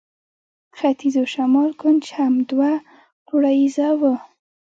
[0.77, 2.71] ختیځ او شمال کونج هم دوه
[3.25, 4.13] پوړیزه وه.